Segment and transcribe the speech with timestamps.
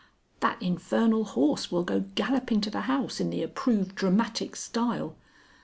[0.39, 5.15] "That infernal horse will go galloping to the house in the approved dramatic style.